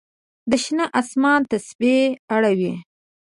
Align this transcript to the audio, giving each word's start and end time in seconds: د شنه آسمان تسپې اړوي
د 0.49 0.51
شنه 0.63 0.85
آسمان 0.99 1.41
تسپې 1.51 1.95
اړوي 2.35 2.73